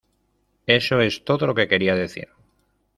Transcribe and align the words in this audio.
Eso 0.65 0.99
es 0.99 1.23
todo 1.25 1.45
lo 1.45 1.53
que 1.53 1.67
quería 1.67 1.93
decir. 1.93 2.29